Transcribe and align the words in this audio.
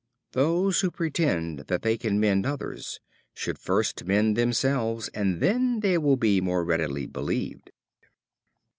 Those 0.31 0.81
who 0.81 0.89
pretend 0.89 1.59
that 1.67 1.83
they 1.83 1.95
can 1.95 2.19
mend 2.19 2.43
others 2.43 2.99
should 3.35 3.59
first 3.59 4.03
mend 4.03 4.35
themselves, 4.35 5.09
and 5.09 5.39
then 5.41 5.81
they 5.81 5.99
will 5.99 6.17
be 6.17 6.41
more 6.41 6.65
readily 6.65 7.05
believed. 7.05 7.69